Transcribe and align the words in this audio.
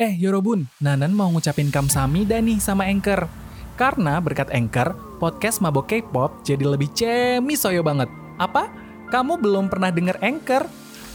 Eh 0.00 0.16
Yorobun, 0.16 0.64
Nanan 0.80 1.12
mau 1.12 1.28
ngucapin 1.28 1.68
kamsahamnida 1.68 2.40
nih 2.40 2.56
sama 2.56 2.88
Anchor. 2.88 3.28
Karena 3.76 4.16
berkat 4.16 4.48
Anchor, 4.48 4.96
podcast 5.20 5.60
Mabok 5.60 5.92
K-pop 5.92 6.40
jadi 6.40 6.64
lebih 6.64 6.88
cemisoyo 6.96 7.84
banget. 7.84 8.08
Apa? 8.40 8.72
Kamu 9.12 9.36
belum 9.36 9.68
pernah 9.68 9.92
denger 9.92 10.16
Anchor? 10.24 10.64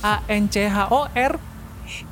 A-N-C-H-O-R? 0.05 1.33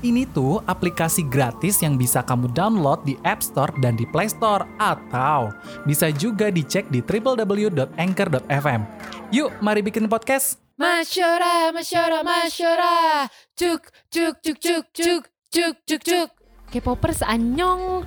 Ini 0.02 0.26
tuh 0.34 0.66
aplikasi 0.66 1.30
gratis 1.30 1.78
yang 1.86 1.94
bisa 1.94 2.26
kamu 2.26 2.50
download 2.58 3.06
di 3.06 3.22
App 3.22 3.46
Store 3.46 3.70
dan 3.78 3.94
di 3.94 4.10
Play 4.10 4.34
Store. 4.34 4.66
Atau 4.82 5.54
bisa 5.86 6.10
juga 6.10 6.50
dicek 6.50 6.90
di 6.90 7.06
www.anchor.fm. 7.06 8.82
Yuk, 9.30 9.62
mari 9.62 9.86
bikin 9.86 10.10
podcast. 10.10 10.58
Masyora, 10.74 11.70
masyora, 11.70 12.26
masyora. 12.26 13.30
Cuk, 13.54 13.94
cuk, 14.10 14.42
cuk, 14.42 14.58
cuk, 14.58 14.86
cuk, 14.90 15.24
cuk, 15.54 15.78
cuk, 15.86 16.02
cuk. 16.02 16.43
K-popers 16.74 17.22
anyong. 17.22 18.02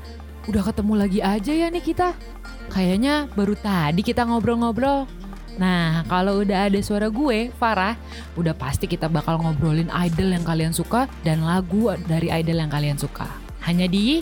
Udah 0.50 0.62
ketemu 0.66 0.92
lagi 0.98 1.22
aja 1.22 1.52
ya 1.54 1.70
nih 1.70 1.86
kita. 1.86 2.18
Kayaknya 2.74 3.30
baru 3.38 3.54
tadi 3.54 4.02
kita 4.02 4.26
ngobrol-ngobrol. 4.26 5.06
Nah, 5.56 6.02
kalau 6.10 6.42
udah 6.42 6.68
ada 6.68 6.76
suara 6.82 7.06
gue, 7.06 7.54
Farah, 7.54 7.94
udah 8.34 8.52
pasti 8.58 8.90
kita 8.90 9.06
bakal 9.06 9.38
ngobrolin 9.38 9.88
idol 10.02 10.34
yang 10.34 10.42
kalian 10.42 10.74
suka 10.74 11.06
dan 11.22 11.46
lagu 11.46 11.94
dari 12.10 12.28
idol 12.34 12.58
yang 12.58 12.68
kalian 12.68 12.98
suka. 12.98 13.30
Hanya 13.62 13.86
di 13.86 14.20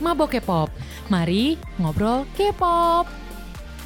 Mabok 0.00 0.40
K-pop. 0.40 0.72
Mari 1.12 1.60
ngobrol 1.76 2.24
K-pop. 2.32 3.06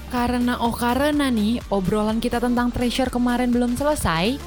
Karena 0.06 0.62
oh 0.62 0.70
karena 0.70 1.34
nih 1.34 1.58
obrolan 1.74 2.22
kita 2.22 2.38
tentang 2.38 2.70
Treasure 2.70 3.10
kemarin 3.10 3.50
belum 3.50 3.74
selesai, 3.74 4.38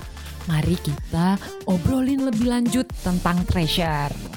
mari 0.47 0.75
kita 0.79 1.35
obrolin 1.67 2.23
lebih 2.23 2.47
lanjut 2.47 2.87
tentang 3.03 3.43
Treasure. 3.43 4.28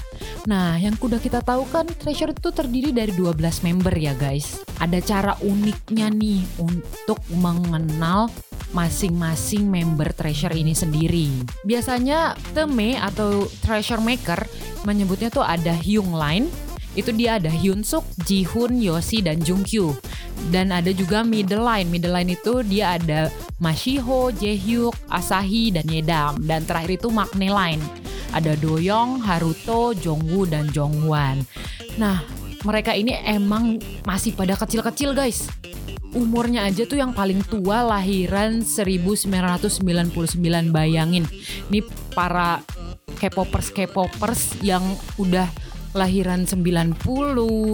Nah, 0.43 0.75
yang 0.75 0.99
kuda 0.99 1.23
kita 1.23 1.39
tahu 1.39 1.63
kan 1.71 1.87
Treasure 1.87 2.35
itu 2.35 2.51
terdiri 2.51 2.91
dari 2.91 3.15
12 3.15 3.63
member 3.63 3.95
ya 3.95 4.11
guys. 4.19 4.59
Ada 4.83 4.99
cara 4.99 5.33
uniknya 5.39 6.11
nih 6.11 6.43
untuk 6.59 7.23
mengenal 7.39 8.27
masing-masing 8.75 9.71
member 9.71 10.11
Treasure 10.11 10.57
ini 10.59 10.75
sendiri. 10.75 11.31
Biasanya 11.63 12.35
Teme 12.57 12.99
atau 12.99 13.47
Treasure 13.63 14.03
Maker 14.03 14.43
menyebutnya 14.83 15.31
tuh 15.31 15.47
ada 15.47 15.71
Hyung 15.79 16.11
Line, 16.11 16.51
itu 16.93 17.09
dia 17.15 17.41
ada 17.41 17.49
Hyun 17.49 17.81
Suk, 17.81 18.05
Ji 18.29 18.45
Hoon, 18.45 18.77
Yosi, 18.83 19.25
dan 19.25 19.41
Jung 19.41 19.65
Kyu. 19.65 19.97
Dan 20.51 20.75
ada 20.75 20.91
juga 20.93 21.23
middle 21.25 21.65
line. 21.65 21.89
Middle 21.89 22.13
line 22.13 22.37
itu 22.37 22.61
dia 22.67 22.99
ada 23.01 23.31
Mashiho, 23.63 24.35
Jaehyuk, 24.35 24.93
Asahi, 25.09 25.73
dan 25.73 25.87
Yedam. 25.89 26.43
Dan 26.45 26.67
terakhir 26.67 26.99
itu 27.01 27.09
Magne 27.09 27.49
line. 27.49 27.83
Ada 28.33 28.57
Doyoung, 28.57 29.21
Haruto, 29.21 29.93
Jongwoo, 29.93 30.49
dan 30.49 30.73
Jongwan. 30.73 31.45
Nah, 32.01 32.25
mereka 32.65 32.97
ini 32.97 33.13
emang 33.23 33.79
masih 34.07 34.33
pada 34.33 34.57
kecil-kecil 34.57 35.13
guys. 35.13 35.51
Umurnya 36.13 36.69
aja 36.69 36.85
tuh 36.85 37.01
yang 37.01 37.17
paling 37.17 37.41
tua 37.49 37.81
lahiran 37.85 38.61
1999 38.61 39.81
bayangin. 40.69 41.25
Ini 41.73 41.81
para 42.13 42.61
K-popers 43.17 43.73
K-popers 43.73 44.61
yang 44.61 44.85
udah 45.17 45.49
lahiran 45.93 46.49
90, 46.49 46.97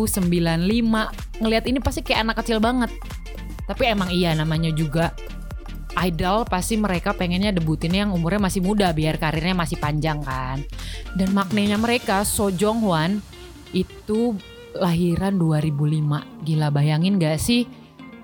95 0.06 1.42
ngelihat 1.42 1.64
ini 1.70 1.78
pasti 1.78 2.02
kayak 2.02 2.30
anak 2.30 2.36
kecil 2.42 2.58
banget. 2.58 2.90
Tapi 3.66 3.84
emang 3.90 4.08
iya 4.10 4.32
namanya 4.34 4.72
juga 4.72 5.12
idol 5.96 6.44
pasti 6.44 6.76
mereka 6.76 7.16
pengennya 7.16 7.54
debutin 7.54 7.94
yang 7.96 8.10
umurnya 8.12 8.42
masih 8.42 8.60
muda 8.60 8.92
biar 8.92 9.16
karirnya 9.16 9.56
masih 9.56 9.80
panjang 9.80 10.20
kan. 10.20 10.60
Dan 11.16 11.32
maknanya 11.32 11.80
mereka 11.80 12.26
So 12.28 12.52
Jong 12.52 12.84
Hwan 12.84 13.24
itu 13.72 14.36
lahiran 14.76 15.40
2005. 15.40 16.44
Gila 16.44 16.68
bayangin 16.68 17.16
gak 17.16 17.40
sih? 17.40 17.64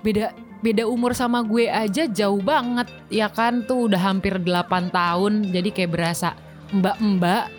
Beda 0.05 0.31
beda 0.65 0.89
umur 0.89 1.13
sama 1.13 1.45
gue 1.45 1.69
aja 1.69 2.09
jauh 2.09 2.41
banget 2.41 2.89
ya 3.13 3.29
kan 3.29 3.61
tuh 3.69 3.85
udah 3.85 4.01
hampir 4.01 4.41
8 4.41 4.89
tahun 4.89 5.53
jadi 5.53 5.69
kayak 5.69 5.91
berasa 5.93 6.33
mbak-mbak 6.73 7.53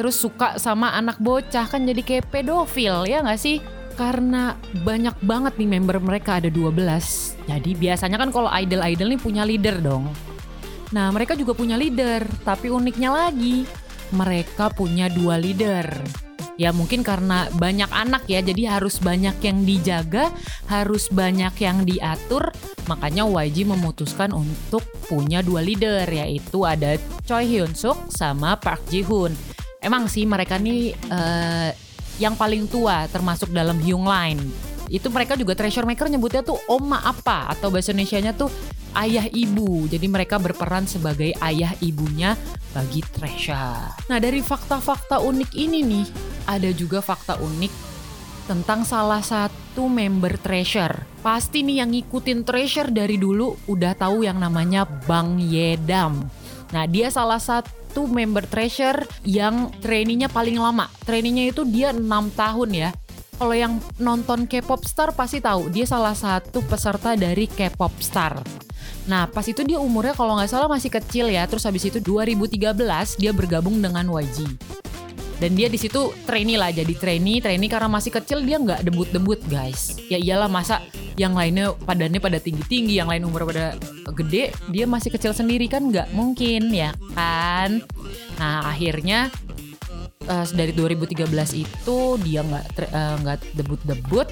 terus 0.00 0.16
suka 0.16 0.56
sama 0.56 0.96
anak 0.96 1.20
bocah 1.20 1.68
kan 1.68 1.84
jadi 1.84 2.00
kayak 2.00 2.32
pedofil 2.32 3.04
ya 3.04 3.20
nggak 3.20 3.40
sih? 3.40 3.60
Karena 3.96 4.52
banyak 4.84 5.16
banget 5.24 5.56
nih 5.56 5.68
member 5.72 5.98
mereka 6.04 6.36
ada 6.36 6.52
12. 6.52 7.48
Jadi 7.48 7.70
biasanya 7.72 8.20
kan 8.20 8.28
kalau 8.28 8.52
idol-idol 8.52 9.08
nih 9.16 9.20
punya 9.20 9.42
leader 9.48 9.80
dong. 9.80 10.12
Nah 10.92 11.10
mereka 11.10 11.32
juga 11.34 11.56
punya 11.56 11.74
leader, 11.74 12.22
tapi 12.44 12.68
uniknya 12.70 13.10
lagi 13.10 13.66
mereka 14.14 14.70
punya 14.70 15.10
dua 15.10 15.34
leader. 15.40 15.88
Ya 16.56 16.72
mungkin 16.72 17.04
karena 17.04 17.52
banyak 17.52 17.90
anak 17.92 18.24
ya, 18.32 18.40
jadi 18.40 18.78
harus 18.78 18.96
banyak 18.96 19.36
yang 19.44 19.58
dijaga, 19.68 20.32
harus 20.72 21.12
banyak 21.12 21.52
yang 21.60 21.84
diatur. 21.84 22.48
Makanya 22.88 23.28
YG 23.28 23.68
memutuskan 23.68 24.32
untuk 24.32 24.86
punya 25.04 25.44
dua 25.44 25.60
leader, 25.60 26.08
yaitu 26.08 26.64
ada 26.64 26.96
Choi 27.28 27.44
Hyun 27.44 27.76
Suk 27.76 28.08
sama 28.08 28.56
Park 28.56 28.88
Ji 28.88 29.04
Hoon 29.04 29.36
emang 29.86 30.10
sih 30.10 30.26
mereka 30.26 30.58
nih 30.58 30.90
uh, 31.14 31.70
yang 32.16 32.34
paling 32.34 32.68
tua 32.68 33.08
termasuk 33.08 33.52
dalam 33.52 33.76
Hyung 33.80 34.08
Line. 34.08 34.40
Itu 34.86 35.10
mereka 35.10 35.34
juga 35.34 35.58
treasure 35.58 35.86
maker 35.86 36.06
nyebutnya 36.06 36.46
tuh 36.46 36.62
oma 36.70 37.02
apa 37.02 37.50
atau 37.50 37.74
bahasa 37.74 37.90
Indonesia-nya 37.90 38.32
tuh 38.38 38.48
ayah 38.96 39.26
ibu. 39.28 39.90
Jadi 39.90 40.06
mereka 40.06 40.38
berperan 40.38 40.86
sebagai 40.86 41.34
ayah 41.42 41.74
ibunya 41.82 42.38
bagi 42.70 43.02
treasure. 43.02 43.98
Nah, 44.08 44.18
dari 44.22 44.40
fakta-fakta 44.40 45.20
unik 45.20 45.50
ini 45.58 45.82
nih, 45.82 46.06
ada 46.46 46.70
juga 46.70 47.02
fakta 47.02 47.36
unik 47.42 47.72
tentang 48.46 48.86
salah 48.86 49.20
satu 49.20 49.90
member 49.90 50.38
Treasure. 50.38 51.02
Pasti 51.20 51.66
nih 51.66 51.82
yang 51.82 51.90
ngikutin 51.90 52.46
Treasure 52.46 52.94
dari 52.94 53.18
dulu 53.18 53.58
udah 53.66 53.92
tahu 53.98 54.22
yang 54.22 54.38
namanya 54.38 54.86
Bang 54.86 55.42
Yedam. 55.42 56.30
Nah, 56.70 56.84
dia 56.86 57.10
salah 57.10 57.42
satu 57.42 57.85
member 58.04 58.44
Treasure 58.44 59.08
yang 59.24 59.72
trainingnya 59.80 60.28
paling 60.28 60.60
lama. 60.60 60.92
Trainingnya 61.08 61.48
itu 61.48 61.64
dia 61.64 61.96
6 61.96 62.04
tahun 62.36 62.70
ya. 62.76 62.90
Kalau 63.36 63.56
yang 63.56 63.80
nonton 63.96 64.44
K-pop 64.44 64.84
star 64.84 65.16
pasti 65.16 65.40
tahu 65.40 65.72
dia 65.72 65.88
salah 65.88 66.12
satu 66.12 66.60
peserta 66.60 67.16
dari 67.16 67.48
K-pop 67.48 67.96
star. 68.04 68.36
Nah 69.08 69.24
pas 69.32 69.44
itu 69.48 69.64
dia 69.64 69.80
umurnya 69.80 70.12
kalau 70.12 70.36
nggak 70.36 70.52
salah 70.52 70.68
masih 70.68 70.92
kecil 70.92 71.32
ya. 71.32 71.48
Terus 71.48 71.64
habis 71.64 71.88
itu 71.88 71.96
2013 72.04 72.76
dia 73.16 73.32
bergabung 73.32 73.80
dengan 73.80 74.04
YG 74.12 74.44
dan 75.36 75.52
dia 75.52 75.68
di 75.68 75.76
situ 75.76 76.16
trainee 76.24 76.56
lah 76.56 76.72
jadi 76.72 76.92
trainee 76.96 77.44
trainee 77.44 77.68
karena 77.68 77.92
masih 77.92 78.08
kecil 78.08 78.40
dia 78.40 78.56
nggak 78.56 78.88
debut 78.88 79.08
debut 79.12 79.40
guys 79.52 80.00
ya 80.08 80.16
iyalah 80.16 80.48
masa 80.48 80.80
yang 81.16 81.32
lainnya 81.32 81.72
padannya 81.72 82.20
pada 82.20 82.36
tinggi 82.36 82.62
tinggi 82.68 82.94
yang 83.00 83.08
lain 83.08 83.24
umur 83.24 83.48
pada 83.48 83.76
gede 84.12 84.52
dia 84.68 84.84
masih 84.84 85.10
kecil 85.12 85.32
sendiri 85.32 85.66
kan? 85.66 85.88
Nggak 85.88 86.12
mungkin 86.12 86.72
ya 86.72 86.92
kan? 87.16 87.80
Nah 88.36 88.68
akhirnya 88.68 89.32
uh, 90.28 90.46
dari 90.52 90.72
2013 90.76 91.24
itu 91.56 91.98
dia 92.20 92.44
nggak 92.44 92.64
nggak 93.24 93.38
uh, 93.40 93.50
debut 93.56 93.80
debut 93.88 94.28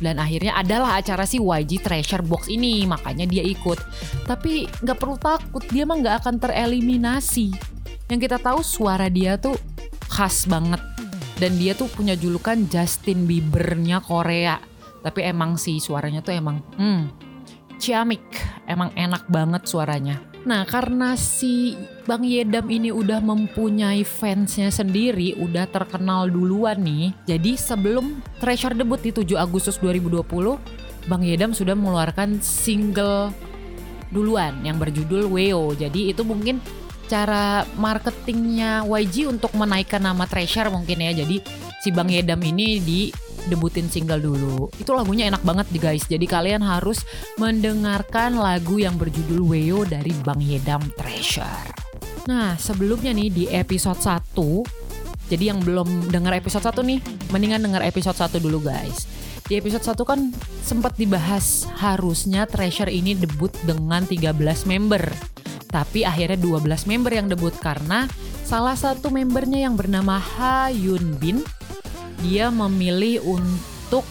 dan 0.00 0.16
akhirnya 0.16 0.56
adalah 0.56 0.96
acara 0.96 1.28
si 1.28 1.36
YG 1.36 1.84
Treasure 1.84 2.24
Box 2.24 2.48
ini 2.48 2.88
makanya 2.88 3.28
dia 3.28 3.44
ikut. 3.44 3.76
Tapi 4.24 4.64
nggak 4.80 4.96
perlu 4.96 5.20
takut 5.20 5.60
dia 5.68 5.84
mah 5.84 6.00
nggak 6.00 6.24
akan 6.24 6.40
tereliminasi. 6.40 7.52
Yang 8.08 8.20
kita 8.26 8.40
tahu 8.40 8.64
suara 8.64 9.12
dia 9.12 9.36
tuh 9.36 9.54
khas 10.08 10.48
banget. 10.48 10.80
Dan 11.36 11.56
dia 11.56 11.72
tuh 11.72 11.88
punya 11.88 12.16
julukan 12.16 12.68
Justin 12.68 13.24
Biebernya 13.24 14.00
Korea 14.04 14.69
tapi 15.00 15.24
emang 15.24 15.56
sih 15.56 15.80
suaranya 15.80 16.20
tuh 16.20 16.36
emang 16.36 16.60
hmm 16.76 17.02
ciamik 17.80 18.20
emang 18.68 18.92
enak 18.92 19.24
banget 19.32 19.64
suaranya 19.64 20.20
Nah 20.40 20.64
karena 20.64 21.20
si 21.20 21.76
Bang 22.08 22.24
Yedam 22.24 22.64
ini 22.72 22.88
udah 22.88 23.20
mempunyai 23.20 24.08
fansnya 24.08 24.72
sendiri, 24.72 25.36
udah 25.36 25.68
terkenal 25.68 26.32
duluan 26.32 26.80
nih. 26.80 27.12
Jadi 27.28 27.60
sebelum 27.60 28.24
Treasure 28.40 28.72
debut 28.72 28.96
di 29.04 29.12
7 29.12 29.36
Agustus 29.36 29.76
2020, 29.76 30.24
Bang 31.12 31.22
Yedam 31.24 31.52
sudah 31.52 31.76
mengeluarkan 31.76 32.40
single 32.40 33.36
duluan 34.08 34.56
yang 34.64 34.80
berjudul 34.80 35.28
Weo. 35.28 35.76
Jadi 35.76 36.08
itu 36.08 36.24
mungkin 36.24 36.58
cara 37.10 37.68
marketingnya 37.76 38.88
YG 38.88 39.28
untuk 39.28 39.52
menaikkan 39.52 40.00
nama 40.00 40.24
Treasure 40.24 40.72
mungkin 40.72 41.04
ya. 41.04 41.12
Jadi 41.20 41.44
si 41.84 41.92
Bang 41.92 42.08
Yedam 42.08 42.40
ini 42.40 42.80
di 42.80 43.12
debutin 43.48 43.88
single 43.88 44.20
dulu. 44.20 44.68
Itu 44.76 44.92
lagunya 44.92 45.30
enak 45.30 45.40
banget 45.46 45.66
guys. 45.80 46.04
Jadi 46.04 46.26
kalian 46.28 46.60
harus 46.60 47.06
mendengarkan 47.40 48.36
lagu 48.36 48.76
yang 48.76 48.98
berjudul 49.00 49.40
Weo 49.46 49.86
dari 49.88 50.12
Bang 50.20 50.42
Yedam 50.42 50.84
Treasure. 50.98 51.72
Nah, 52.28 52.58
sebelumnya 52.60 53.16
nih 53.16 53.30
di 53.32 53.44
episode 53.48 54.02
1 54.02 54.90
jadi 55.30 55.54
yang 55.54 55.62
belum 55.62 56.10
dengar 56.10 56.34
episode 56.34 56.66
1 56.66 56.82
nih, 56.82 56.98
mendingan 57.30 57.62
dengar 57.62 57.86
episode 57.86 58.18
1 58.18 58.42
dulu 58.42 58.66
guys. 58.66 59.06
Di 59.46 59.62
episode 59.62 59.86
1 59.86 60.02
kan 60.02 60.34
sempat 60.66 60.98
dibahas 60.98 61.70
harusnya 61.78 62.50
Treasure 62.50 62.90
ini 62.90 63.14
debut 63.14 63.54
dengan 63.62 64.02
13 64.02 64.34
member. 64.66 65.06
Tapi 65.70 66.02
akhirnya 66.02 66.34
12 66.34 66.90
member 66.90 67.14
yang 67.14 67.30
debut 67.30 67.54
karena 67.62 68.10
salah 68.42 68.74
satu 68.74 69.14
membernya 69.14 69.70
yang 69.70 69.78
bernama 69.78 70.18
Ha 70.18 70.74
Yun 70.74 71.14
Bin 71.22 71.46
dia 72.20 72.52
memilih 72.52 73.24
untuk 73.24 74.04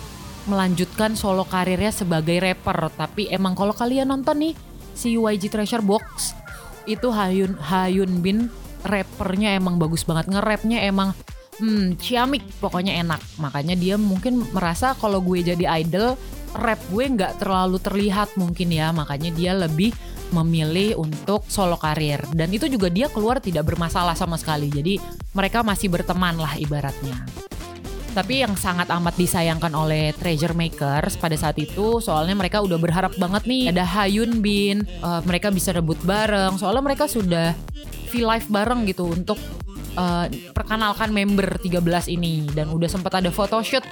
melanjutkan 0.49 1.13
solo 1.13 1.45
karirnya 1.45 1.93
sebagai 1.93 2.41
rapper. 2.41 2.89
Tapi 2.93 3.29
emang 3.29 3.53
kalau 3.53 3.71
kalian 3.71 4.09
nonton 4.09 4.49
nih 4.49 4.53
si 4.97 5.15
YG 5.15 5.53
Treasure 5.53 5.85
Box 5.85 6.33
itu 6.89 7.13
Hayun 7.13 7.53
Hayun 7.61 8.19
Bin 8.25 8.49
rappernya 8.81 9.53
emang 9.55 9.77
bagus 9.77 10.01
banget. 10.03 10.33
Nge-rapnya 10.33 10.81
emang 10.89 11.13
hmm, 11.61 12.01
ciamik 12.01 12.41
pokoknya 12.57 12.97
enak. 13.05 13.21
Makanya 13.37 13.77
dia 13.77 13.95
mungkin 13.95 14.41
merasa 14.49 14.97
kalau 14.97 15.21
gue 15.21 15.45
jadi 15.45 15.65
idol 15.85 16.17
rap 16.57 16.81
gue 16.89 17.05
nggak 17.05 17.45
terlalu 17.45 17.77
terlihat 17.77 18.33
mungkin 18.39 18.73
ya. 18.73 18.89
Makanya 18.89 19.29
dia 19.37 19.53
lebih 19.53 19.93
memilih 20.33 20.97
untuk 20.97 21.45
solo 21.45 21.77
karir. 21.77 22.21
Dan 22.33 22.49
itu 22.49 22.65
juga 22.65 22.89
dia 22.89 23.09
keluar 23.09 23.37
tidak 23.37 23.69
bermasalah 23.69 24.17
sama 24.17 24.37
sekali. 24.37 24.69
Jadi 24.73 24.97
mereka 25.37 25.61
masih 25.61 25.93
berteman 25.93 26.37
lah 26.37 26.57
ibaratnya 26.57 27.48
tapi 28.11 28.41
yang 28.41 28.57
sangat 28.57 28.89
amat 28.89 29.15
disayangkan 29.15 29.71
oleh 29.73 30.11
Treasure 30.17 30.57
Makers 30.57 31.15
pada 31.15 31.37
saat 31.37 31.55
itu 31.61 32.01
soalnya 32.01 32.33
mereka 32.33 32.59
udah 32.59 32.77
berharap 32.81 33.13
banget 33.15 33.45
nih 33.45 33.63
ada 33.69 33.85
Hayun 33.85 34.41
Bin 34.41 34.85
uh, 35.01 35.21
mereka 35.23 35.53
bisa 35.53 35.69
rebut 35.75 35.97
bareng. 36.03 36.57
Soalnya 36.57 36.83
mereka 36.83 37.05
sudah 37.05 37.53
feel 38.09 38.25
live 38.25 38.47
bareng 38.49 38.89
gitu 38.89 39.05
untuk 39.09 39.37
uh, 39.95 40.25
perkenalkan 40.53 41.13
member 41.13 41.61
13 41.61 42.09
ini. 42.09 42.45
Dan 42.49 42.73
udah 42.73 42.89
sempat 42.89 43.21
ada 43.21 43.29
photoshoot 43.29 43.85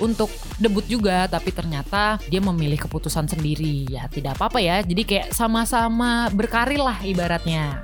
untuk 0.00 0.28
debut 0.58 0.84
juga 0.88 1.28
tapi 1.30 1.54
ternyata 1.54 2.18
dia 2.28 2.40
memilih 2.44 2.76
keputusan 2.80 3.28
sendiri. 3.28 3.88
Ya 3.88 4.06
tidak 4.12 4.36
apa-apa 4.38 4.60
ya. 4.60 4.84
Jadi 4.84 5.02
kayak 5.04 5.26
sama-sama 5.32 6.28
berkarir 6.32 6.80
lah 6.80 7.00
ibaratnya. 7.02 7.82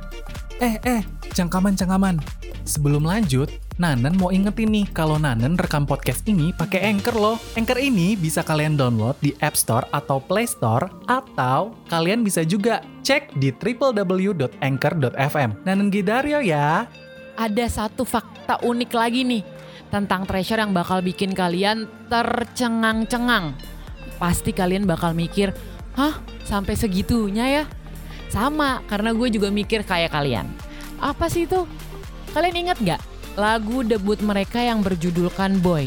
Eh, 0.58 0.76
eh, 0.82 1.02
cangkaman-cangkaman. 1.32 2.18
Sebelum 2.66 3.06
lanjut, 3.06 3.48
Nanen 3.78 4.18
mau 4.18 4.34
ingetin 4.34 4.74
nih 4.74 4.90
kalau 4.90 5.22
Nanen 5.22 5.54
rekam 5.54 5.86
podcast 5.86 6.26
ini 6.26 6.50
pakai 6.50 6.90
Anchor 6.90 7.14
loh. 7.14 7.38
Anchor 7.54 7.78
ini 7.78 8.18
bisa 8.18 8.42
kalian 8.42 8.74
download 8.74 9.14
di 9.22 9.30
App 9.38 9.54
Store 9.54 9.86
atau 9.94 10.18
Play 10.18 10.50
Store 10.50 10.90
atau 11.06 11.78
kalian 11.86 12.26
bisa 12.26 12.42
juga 12.42 12.82
cek 13.06 13.38
di 13.38 13.54
www.anchor.fm. 13.54 15.62
Nanen 15.62 15.94
Gidario 15.94 16.42
ya. 16.42 16.90
ada 17.38 17.66
satu 17.70 18.02
fakta 18.02 18.58
unik 18.66 18.90
lagi 18.98 19.22
nih 19.22 19.46
tentang 19.94 20.26
Treasure 20.26 20.58
yang 20.58 20.74
bakal 20.74 20.98
bikin 20.98 21.30
kalian 21.30 21.86
tercengang-cengang. 22.10 23.54
Pasti 24.18 24.50
kalian 24.50 24.90
bakal 24.90 25.14
mikir, 25.14 25.54
hah 25.94 26.18
sampai 26.42 26.74
segitunya 26.74 27.62
ya? 27.62 27.64
Sama, 28.26 28.82
karena 28.90 29.14
gue 29.14 29.30
juga 29.30 29.54
mikir 29.54 29.86
kayak 29.86 30.10
kalian. 30.10 30.50
Apa 30.98 31.30
sih 31.30 31.46
itu? 31.46 31.62
Kalian 32.34 32.66
ingat 32.66 32.82
nggak 32.82 33.17
lagu 33.38 33.86
debut 33.86 34.18
mereka 34.18 34.58
yang 34.58 34.82
berjudulkan 34.82 35.62
Boy? 35.62 35.86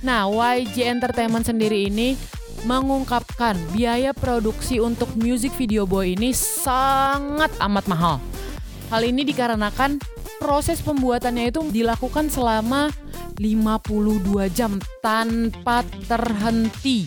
Nah, 0.00 0.24
YG 0.32 0.88
Entertainment 0.88 1.44
sendiri 1.44 1.92
ini 1.92 2.16
mengungkapkan 2.64 3.54
biaya 3.76 4.16
produksi 4.16 4.80
untuk 4.80 5.12
music 5.14 5.52
video 5.60 5.84
Boy 5.84 6.16
ini 6.16 6.32
sangat 6.32 7.52
amat 7.60 7.84
mahal. 7.84 8.16
Hal 8.88 9.04
ini 9.04 9.28
dikarenakan 9.28 10.00
proses 10.40 10.80
pembuatannya 10.80 11.52
itu 11.52 11.60
dilakukan 11.68 12.32
selama 12.32 12.88
52 13.36 14.48
jam 14.56 14.80
tanpa 15.04 15.84
terhenti. 16.08 17.04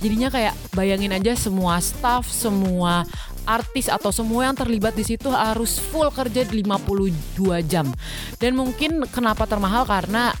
Jadinya 0.00 0.28
kayak 0.28 0.54
bayangin 0.76 1.16
aja 1.16 1.32
semua 1.36 1.80
staff, 1.80 2.28
semua 2.28 3.04
artis 3.44 3.92
atau 3.92 4.10
semua 4.10 4.48
yang 4.50 4.56
terlibat 4.56 4.96
di 4.96 5.04
situ 5.04 5.30
harus 5.32 5.76
full 5.80 6.08
kerja 6.12 6.44
52 6.48 7.64
jam. 7.64 7.88
Dan 8.40 8.56
mungkin 8.58 9.04
kenapa 9.08 9.44
termahal 9.48 9.84
karena 9.84 10.32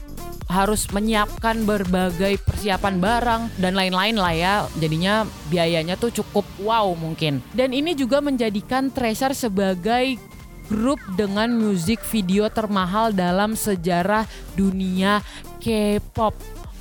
harus 0.44 0.84
menyiapkan 0.92 1.64
berbagai 1.64 2.36
persiapan 2.44 3.00
barang 3.00 3.42
dan 3.56 3.72
lain-lain 3.72 4.16
lah 4.16 4.34
ya. 4.34 4.54
Jadinya 4.76 5.24
biayanya 5.48 5.96
tuh 5.96 6.12
cukup 6.12 6.44
wow 6.60 6.92
mungkin. 6.92 7.40
Dan 7.56 7.72
ini 7.72 7.96
juga 7.96 8.20
menjadikan 8.20 8.92
Treasure 8.92 9.32
sebagai 9.32 10.20
grup 10.68 11.00
dengan 11.16 11.52
musik 11.52 12.00
video 12.08 12.48
termahal 12.48 13.12
dalam 13.12 13.56
sejarah 13.56 14.24
dunia 14.56 15.20
K-pop. 15.60 16.36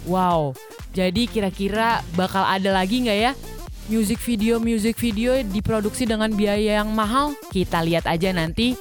Wow. 0.07 0.55
Jadi 0.93 1.25
kira-kira 1.25 2.05
bakal 2.13 2.45
ada 2.45 2.69
lagi 2.69 3.01
nggak 3.01 3.19
ya 3.19 3.33
music 3.91 4.19
video 4.23 4.61
music 4.61 4.95
video 4.95 5.39
diproduksi 5.43 6.07
dengan 6.07 6.31
biaya 6.31 6.83
yang 6.83 6.91
mahal? 6.95 7.35
Kita 7.51 7.83
lihat 7.83 8.07
aja 8.07 8.31
nanti. 8.31 8.77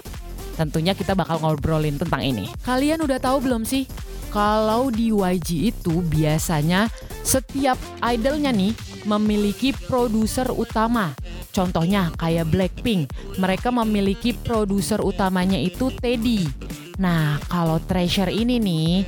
Tentunya 0.55 0.93
kita 0.93 1.17
bakal 1.17 1.41
ngobrolin 1.41 1.97
tentang 1.97 2.23
ini. 2.23 2.47
Kalian 2.63 3.03
udah 3.03 3.19
tahu 3.19 3.43
belum 3.43 3.65
sih? 3.65 3.89
Kalau 4.33 4.89
di 4.89 5.13
YG 5.13 5.73
itu 5.75 6.01
biasanya 6.09 6.89
setiap 7.21 7.77
idolnya 8.01 8.49
nih 8.53 8.73
memiliki 9.05 9.75
produser 9.75 10.49
utama. 10.53 11.13
Contohnya 11.53 12.09
kayak 12.17 12.49
Blackpink, 12.49 13.13
mereka 13.37 13.69
memiliki 13.69 14.33
produser 14.33 15.05
utamanya 15.05 15.61
itu 15.61 15.93
Teddy. 15.93 16.49
Nah, 16.97 17.37
kalau 17.49 17.77
Treasure 17.85 18.33
ini 18.33 18.57
nih, 18.57 19.05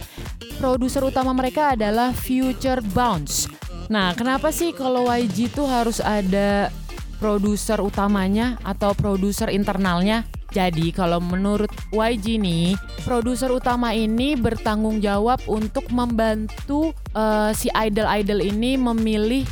produser 0.61 1.01
utama 1.09 1.33
mereka 1.33 1.73
adalah 1.73 2.13
Future 2.13 2.85
Bounce. 2.85 3.64
Nah, 3.93 4.17
kenapa 4.17 4.49
sih 4.49 4.73
kalau 4.73 5.09
YG 5.13 5.53
itu 5.53 5.63
harus 5.69 6.01
ada 6.01 6.73
produser 7.21 7.81
utamanya 7.85 8.57
atau 8.65 8.97
produser 8.97 9.53
internalnya? 9.53 10.25
Jadi 10.55 10.95
kalau 10.95 11.19
menurut 11.19 11.69
YG 11.91 12.39
nih, 12.39 12.79
produser 13.03 13.51
utama 13.51 13.91
ini 13.91 14.39
bertanggung 14.39 15.03
jawab 15.03 15.43
untuk 15.51 15.91
membantu 15.91 16.95
uh, 17.13 17.51
si 17.51 17.67
idol-idol 17.75 18.39
ini 18.39 18.79
memilih 18.79 19.43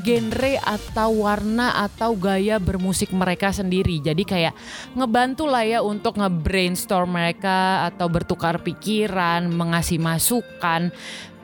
genre 0.00 0.56
atau 0.64 1.28
warna 1.28 1.84
atau 1.84 2.16
gaya 2.16 2.56
bermusik 2.56 3.12
mereka 3.12 3.52
sendiri. 3.52 4.00
Jadi 4.00 4.24
kayak 4.24 4.56
ngebantu 4.96 5.44
lah 5.48 5.64
ya 5.64 5.80
untuk 5.80 6.16
nge-brainstorm 6.16 7.12
mereka 7.16 7.88
atau 7.92 8.08
bertukar 8.08 8.64
pikiran, 8.64 9.48
mengasih 9.52 10.00
masukan 10.00 10.92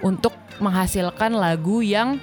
untuk 0.02 0.34
menghasilkan 0.58 1.34
lagu 1.34 1.82
yang 1.82 2.18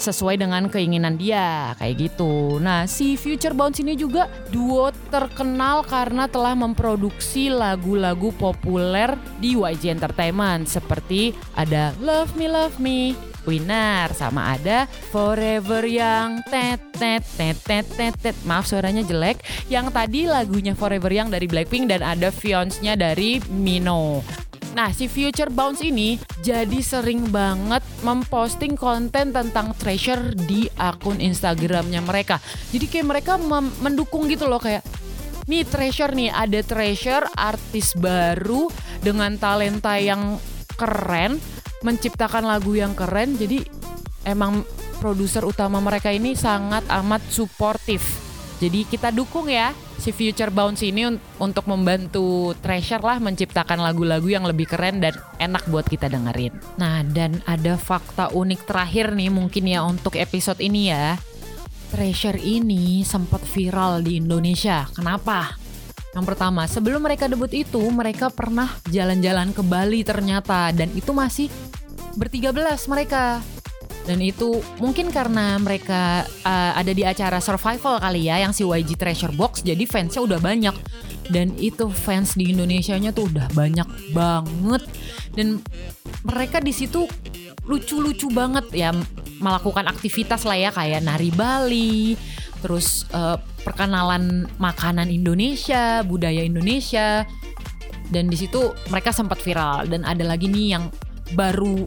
sesuai 0.00 0.40
dengan 0.40 0.64
keinginan 0.72 1.20
dia 1.20 1.76
kayak 1.76 2.08
gitu. 2.08 2.56
Nah, 2.56 2.88
si 2.88 3.20
Future 3.20 3.52
Bounce 3.52 3.84
ini 3.84 3.92
juga 3.92 4.32
duo 4.48 4.88
terkenal 5.12 5.84
karena 5.84 6.24
telah 6.24 6.56
memproduksi 6.56 7.52
lagu-lagu 7.52 8.32
populer 8.40 9.12
di 9.36 9.60
YG 9.60 9.92
Entertainment. 9.92 10.64
Seperti 10.64 11.36
ada 11.52 11.92
Love 12.00 12.32
Me 12.40 12.48
Love 12.48 12.80
Me, 12.80 13.12
Winner 13.44 14.08
sama 14.16 14.56
ada 14.56 14.88
Forever 15.12 15.84
Young 15.84 16.40
tet 16.48 16.80
tet 16.96 17.20
tet 17.36 17.56
tet 17.60 17.84
tet 17.92 18.14
tet. 18.16 18.36
Maaf 18.48 18.64
suaranya 18.64 19.04
jelek. 19.04 19.44
Yang 19.68 19.92
tadi 19.92 20.24
lagunya 20.24 20.72
Forever 20.72 21.12
Young 21.12 21.28
dari 21.28 21.44
Blackpink 21.44 21.92
dan 21.92 22.00
ada 22.00 22.32
Fiance-nya 22.32 22.96
dari 22.96 23.36
Mino 23.52 24.24
Nah, 24.70 24.94
si 24.94 25.10
Future 25.10 25.50
Bounce 25.50 25.82
ini 25.82 26.14
jadi 26.46 26.78
sering 26.78 27.34
banget 27.34 27.82
memposting 28.06 28.78
konten 28.78 29.34
tentang 29.34 29.74
Treasure 29.74 30.30
di 30.34 30.70
akun 30.78 31.18
Instagramnya 31.18 31.98
mereka. 31.98 32.38
Jadi 32.70 32.86
kayak 32.86 33.06
mereka 33.10 33.32
mendukung 33.82 34.30
gitu 34.30 34.46
loh 34.46 34.62
kayak 34.62 34.86
nih 35.50 35.66
Treasure 35.66 36.14
nih 36.14 36.30
ada 36.30 36.60
Treasure 36.62 37.26
artis 37.34 37.98
baru 37.98 38.70
dengan 39.02 39.34
talenta 39.34 39.98
yang 39.98 40.38
keren 40.78 41.42
menciptakan 41.82 42.46
lagu 42.46 42.76
yang 42.78 42.94
keren 42.94 43.34
jadi 43.34 43.64
emang 44.28 44.62
produser 45.02 45.42
utama 45.42 45.80
mereka 45.80 46.12
ini 46.12 46.36
sangat 46.36 46.84
amat 47.02 47.24
suportif 47.32 48.20
jadi 48.62 48.84
kita 48.86 49.08
dukung 49.10 49.48
ya 49.48 49.74
si 50.00 50.16
Future 50.16 50.48
Bounce 50.48 50.88
ini 50.88 51.04
un 51.04 51.20
untuk 51.36 51.68
membantu 51.68 52.56
Treasure 52.64 53.04
lah 53.04 53.20
menciptakan 53.20 53.84
lagu-lagu 53.84 54.24
yang 54.26 54.48
lebih 54.48 54.64
keren 54.64 55.04
dan 55.04 55.12
enak 55.36 55.68
buat 55.68 55.84
kita 55.84 56.08
dengerin. 56.08 56.56
Nah 56.80 57.04
dan 57.04 57.44
ada 57.44 57.76
fakta 57.76 58.32
unik 58.32 58.64
terakhir 58.64 59.12
nih 59.12 59.28
mungkin 59.28 59.68
ya 59.68 59.84
untuk 59.84 60.16
episode 60.16 60.58
ini 60.64 60.88
ya. 60.88 61.20
Treasure 61.92 62.40
ini 62.40 63.04
sempat 63.04 63.44
viral 63.44 64.00
di 64.00 64.16
Indonesia. 64.16 64.88
Kenapa? 64.94 65.58
Yang 66.10 66.26
pertama, 66.26 66.66
sebelum 66.66 67.02
mereka 67.02 67.30
debut 67.30 67.50
itu, 67.54 67.82
mereka 67.90 68.30
pernah 68.30 68.66
jalan-jalan 68.90 69.54
ke 69.54 69.62
Bali 69.62 70.02
ternyata 70.02 70.74
dan 70.74 70.90
itu 70.94 71.14
masih 71.14 71.46
bertiga 72.18 72.50
belas 72.50 72.90
mereka 72.90 73.38
dan 74.10 74.18
itu 74.18 74.58
mungkin 74.82 75.14
karena 75.14 75.54
mereka 75.62 76.26
uh, 76.42 76.74
ada 76.74 76.90
di 76.90 77.06
acara 77.06 77.38
survival 77.38 78.02
kali 78.02 78.26
ya 78.26 78.42
yang 78.42 78.50
si 78.50 78.66
YG 78.66 78.98
Treasure 78.98 79.30
Box 79.30 79.62
jadi 79.62 79.86
fansnya 79.86 80.26
udah 80.26 80.42
banyak. 80.42 80.74
Dan 81.30 81.54
itu 81.62 81.86
fans 81.94 82.34
di 82.34 82.50
Indonesia 82.50 82.98
nya 82.98 83.14
tuh 83.14 83.30
udah 83.30 83.46
banyak 83.54 83.86
banget. 84.10 84.82
Dan 85.30 85.62
mereka 86.26 86.58
di 86.58 86.74
situ 86.74 87.06
lucu-lucu 87.70 88.26
banget 88.34 88.66
ya 88.74 88.90
melakukan 89.38 89.86
aktivitas 89.86 90.42
lah 90.42 90.58
ya 90.58 90.74
kayak 90.74 91.06
nari 91.06 91.30
Bali 91.30 92.18
terus 92.66 93.06
uh, 93.14 93.38
perkenalan 93.62 94.50
makanan 94.58 95.06
Indonesia 95.06 96.02
budaya 96.02 96.42
Indonesia. 96.42 97.22
Dan 98.10 98.26
di 98.26 98.34
situ 98.34 98.74
mereka 98.90 99.14
sempat 99.14 99.38
viral. 99.38 99.86
Dan 99.86 100.02
ada 100.02 100.26
lagi 100.26 100.50
nih 100.50 100.66
yang 100.74 100.90
baru 101.38 101.86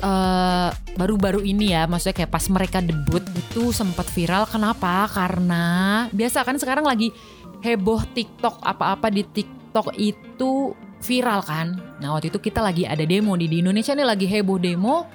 eh, 0.00 0.70
baru-baru 0.96 1.44
ini 1.44 1.76
ya, 1.76 1.84
maksudnya 1.86 2.24
kayak 2.24 2.32
pas 2.32 2.44
mereka 2.48 2.78
debut 2.80 3.22
itu 3.36 3.70
sempat 3.70 4.08
viral. 4.10 4.48
Kenapa? 4.48 5.06
Karena 5.12 6.06
biasa 6.10 6.42
kan 6.42 6.56
sekarang 6.56 6.88
lagi 6.88 7.12
heboh 7.60 8.02
TikTok 8.16 8.64
apa-apa 8.64 9.12
di 9.12 9.22
TikTok 9.22 9.94
itu 10.00 10.72
viral 11.00 11.40
kan. 11.44 11.76
Nah 12.00 12.16
waktu 12.16 12.32
itu 12.32 12.40
kita 12.40 12.60
lagi 12.60 12.84
ada 12.84 13.04
demo 13.04 13.36
di, 13.36 13.48
di 13.48 13.60
Indonesia 13.64 13.96
nih 13.96 14.06
lagi 14.06 14.26
heboh 14.28 14.58
demo. 14.60 15.08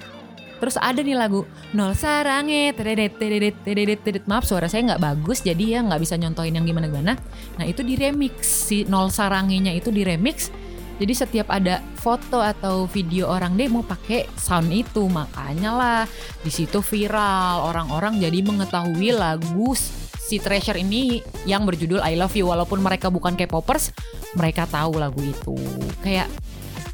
Terus 0.56 0.80
ada 0.80 1.04
nih 1.04 1.12
lagu 1.12 1.44
Nol 1.76 1.92
Sarange 1.92 2.72
teredet 2.72 3.20
teredet 3.20 3.60
teredet 3.60 4.00
teredet 4.00 4.24
Maaf 4.24 4.48
suara 4.48 4.72
saya 4.72 4.88
nggak 4.88 5.04
bagus 5.04 5.44
jadi 5.44 5.76
ya 5.76 5.80
nggak 5.84 6.00
bisa 6.00 6.16
nyontohin 6.16 6.56
yang 6.56 6.64
gimana-gimana 6.64 7.12
Nah 7.60 7.64
itu 7.68 7.84
di 7.84 7.92
remix 7.92 8.64
Si 8.72 8.88
Nol 8.88 9.12
Sarangenya 9.12 9.76
itu 9.76 9.92
di 9.92 10.00
remix 10.00 10.48
Jadi 10.96 11.12
setiap 11.12 11.52
ada 11.52 11.84
foto 12.00 12.40
atau 12.40 12.88
video 12.88 13.28
orang 13.28 13.54
demo 13.54 13.84
pakai 13.84 14.24
sound 14.40 14.72
itu. 14.72 15.04
Makanya 15.06 15.70
lah 15.72 16.02
di 16.40 16.48
situ 16.48 16.80
viral. 16.80 17.68
Orang-orang 17.68 18.16
jadi 18.16 18.40
mengetahui 18.40 19.12
lagu 19.12 19.76
si 20.16 20.40
Treasure 20.40 20.80
ini 20.80 21.20
yang 21.44 21.68
berjudul 21.68 22.00
I 22.00 22.16
Love 22.16 22.36
You. 22.36 22.48
Walaupun 22.48 22.80
mereka 22.80 23.12
bukan 23.12 23.36
K-popers 23.36 23.92
Mereka 24.36 24.68
tahu 24.68 25.00
lagu 25.00 25.20
itu. 25.20 25.56
Kayak 26.04 26.28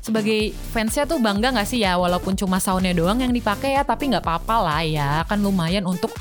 sebagai 0.03 0.55
fansnya 0.75 1.07
tuh 1.07 1.19
bangga 1.23 1.55
nggak 1.55 1.67
sih 1.67 1.83
ya? 1.83 1.99
Walaupun 1.99 2.35
cuma 2.39 2.63
soundnya 2.63 2.95
doang 2.95 3.23
yang 3.23 3.35
dipakai 3.35 3.75
ya 3.79 3.83
tapi 3.83 4.11
nggak 4.11 4.23
apa-apa 4.23 4.57
lah 4.63 4.83
ya. 4.83 5.11
Kan 5.27 5.43
lumayan 5.43 5.87
untuk 5.87 6.15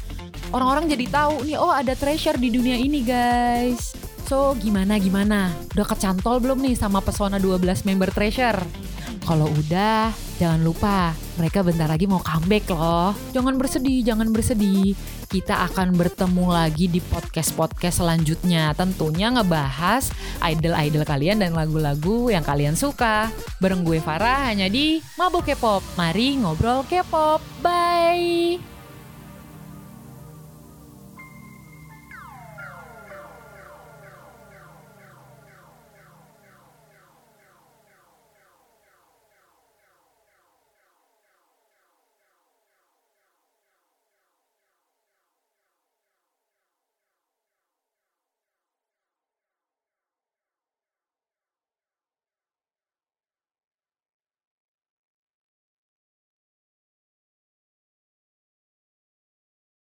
orang-orang 0.52 0.92
jadi 0.92 1.06
tahu 1.08 1.48
nih 1.48 1.58
oh 1.58 1.72
ada 1.72 1.96
treasure 1.96 2.36
di 2.36 2.52
dunia 2.52 2.76
ini 2.76 3.00
guys 3.02 4.01
so 4.32 4.56
gimana 4.56 4.96
gimana 4.96 5.52
udah 5.76 5.84
kecantol 5.84 6.40
belum 6.40 6.64
nih 6.64 6.80
sama 6.80 7.04
pesona 7.04 7.36
12 7.36 7.84
member 7.84 8.16
treasure 8.16 8.64
kalau 9.22 9.48
udah, 9.54 10.10
jangan 10.42 10.62
lupa 10.66 11.14
mereka 11.38 11.62
bentar 11.62 11.86
lagi 11.86 12.10
mau 12.10 12.20
comeback 12.20 12.66
loh. 12.74 13.14
Jangan 13.32 13.56
bersedih, 13.56 14.02
jangan 14.02 14.34
bersedih. 14.34 14.98
Kita 15.30 15.72
akan 15.72 15.94
bertemu 15.96 16.46
lagi 16.50 16.90
di 16.90 17.00
podcast-podcast 17.00 18.02
selanjutnya. 18.02 18.74
Tentunya 18.74 19.30
ngebahas 19.32 20.10
idol-idol 20.42 21.06
kalian 21.06 21.38
dan 21.40 21.54
lagu-lagu 21.54 22.34
yang 22.34 22.44
kalian 22.44 22.74
suka. 22.74 23.30
Bareng 23.62 23.86
gue 23.86 24.02
Farah 24.02 24.50
hanya 24.50 24.68
di 24.68 25.00
Mabuk 25.16 25.46
K-pop. 25.46 25.86
Mari 25.96 26.42
ngobrol 26.42 26.84
K-pop. 26.90 27.40
Bye. 27.62 28.71